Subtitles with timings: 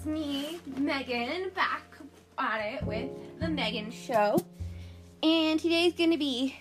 [0.00, 1.82] it's me, Megan, back
[2.38, 4.38] at it with the Megan Show.
[5.22, 6.56] And today's going to be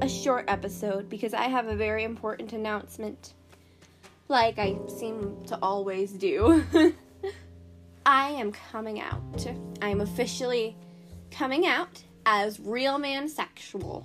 [0.00, 3.34] a short episode because I have a very important announcement,
[4.26, 6.64] like I seem to always do.
[8.06, 9.46] I am coming out.
[9.80, 10.76] I am officially
[11.30, 14.04] coming out as real man sexual.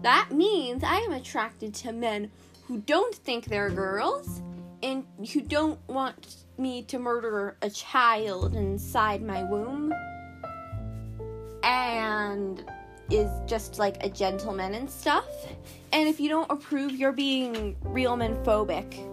[0.00, 2.30] That means I am attracted to men
[2.66, 4.40] who don't think they're girls
[4.82, 9.92] and you don't want me to murder a child inside my womb
[11.62, 12.64] and
[13.10, 15.26] is just like a gentleman and stuff.
[15.92, 19.04] And if you don't approve, you're being real man phobic.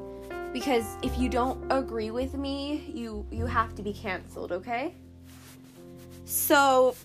[0.52, 4.94] Because if you don't agree with me, you you have to be canceled, okay?
[6.26, 6.96] So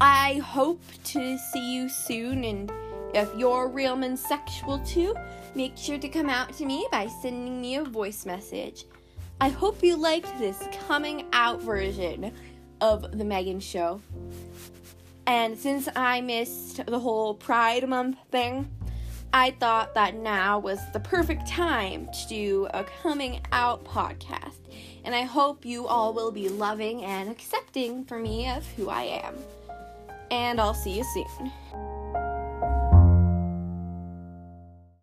[0.00, 2.72] I hope to see you soon and
[3.14, 5.14] if you're real man sexual too,
[5.54, 8.84] make sure to come out to me by sending me a voice message.
[9.40, 12.32] I hope you liked this coming out version
[12.80, 14.00] of the Megan Show.
[15.26, 18.70] And since I missed the whole Pride Month thing,
[19.32, 24.58] I thought that now was the perfect time to do a coming out podcast.
[25.04, 29.22] And I hope you all will be loving and accepting for me of who I
[29.24, 29.36] am.
[30.30, 31.52] And I'll see you soon.